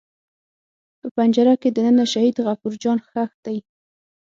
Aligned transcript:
په 0.99 1.07
پنجره 1.15 1.53
کې 1.61 1.69
دننه 1.77 2.05
شهید 2.13 2.35
غفور 2.45 2.73
جان 2.83 2.97
ښخ 3.07 3.31
دی. 3.45 3.57